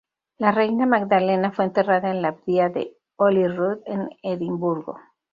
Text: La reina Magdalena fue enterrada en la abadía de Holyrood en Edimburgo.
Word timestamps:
La 0.39 0.51
reina 0.51 0.87
Magdalena 0.87 1.51
fue 1.51 1.65
enterrada 1.65 2.09
en 2.09 2.23
la 2.23 2.29
abadía 2.29 2.69
de 2.69 2.97
Holyrood 3.17 3.81
en 3.85 4.09
Edimburgo. 4.23 4.97